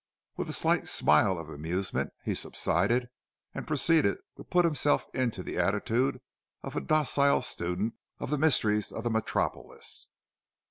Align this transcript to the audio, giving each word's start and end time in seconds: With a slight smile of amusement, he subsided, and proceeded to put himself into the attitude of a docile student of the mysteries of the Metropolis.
With 0.35 0.49
a 0.49 0.53
slight 0.53 0.87
smile 0.87 1.37
of 1.37 1.47
amusement, 1.47 2.11
he 2.23 2.33
subsided, 2.33 3.07
and 3.53 3.67
proceeded 3.67 4.17
to 4.35 4.43
put 4.43 4.65
himself 4.65 5.05
into 5.13 5.43
the 5.43 5.59
attitude 5.59 6.19
of 6.63 6.75
a 6.75 6.81
docile 6.81 7.43
student 7.43 7.93
of 8.17 8.31
the 8.31 8.37
mysteries 8.39 8.91
of 8.91 9.03
the 9.03 9.11
Metropolis. 9.11 10.07